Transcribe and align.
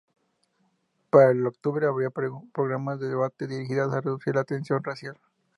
Para 1.11 1.29
el 1.29 1.45
octubre 1.45 1.85
había 1.85 2.09
programas 2.09 2.99
de 2.99 3.07
debate 3.09 3.45
dirigidas 3.45 3.93
a 3.93 4.01
reducir 4.01 4.33
la 4.33 4.45
tensión 4.45 4.83
racial. 4.83 5.15